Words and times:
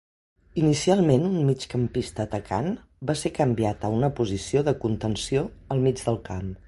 Inicialment 0.61 1.25
un 1.27 1.35
migcampista 1.49 2.25
atacant, 2.29 2.71
va 3.11 3.17
ser 3.25 3.33
canviat 3.41 3.85
a 3.85 3.93
una 3.99 4.09
posició 4.21 4.65
de 4.71 4.75
contenció 4.87 5.45
al 5.77 5.85
mig 5.87 6.03
del 6.09 6.19
camp. 6.33 6.51